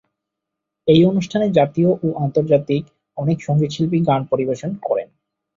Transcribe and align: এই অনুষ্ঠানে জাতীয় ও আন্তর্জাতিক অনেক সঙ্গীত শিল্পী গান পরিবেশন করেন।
এই 0.87 1.01
অনুষ্ঠানে 1.05 1.47
জাতীয় 1.51 1.89
ও 2.03 2.17
আন্তর্জাতিক 2.25 2.83
অনেক 3.17 3.37
সঙ্গীত 3.43 3.71
শিল্পী 3.73 3.99
গান 4.07 4.21
পরিবেশন 4.31 4.71
করেন। 4.83 5.07